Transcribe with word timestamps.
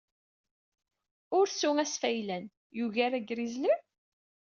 Ursu 1.39 1.69
asfaylan 1.83 2.43
yugar 2.79 3.11
agrizli? 3.17 3.73